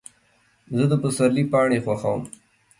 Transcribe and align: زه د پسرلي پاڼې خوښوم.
زه 0.77 0.83
د 0.91 0.93
پسرلي 1.03 1.43
پاڼې 1.51 1.79
خوښوم. 1.85 2.21